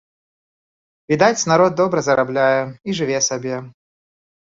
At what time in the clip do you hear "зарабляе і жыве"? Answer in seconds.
2.09-3.25